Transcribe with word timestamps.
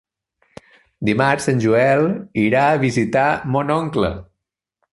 Dimarts 1.09 1.45
en 1.53 1.61
Joel 1.65 2.01
irà 2.45 2.63
a 2.71 2.79
visitar 2.85 3.27
mon 3.57 3.71
oncle. 3.79 4.11